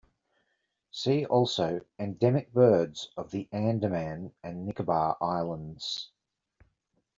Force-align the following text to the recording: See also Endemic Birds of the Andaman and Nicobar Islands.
See 0.89 1.27
also 1.27 1.81
Endemic 1.99 2.51
Birds 2.53 3.09
of 3.17 3.29
the 3.29 3.47
Andaman 3.53 4.33
and 4.41 4.65
Nicobar 4.65 5.15
Islands. 5.21 6.09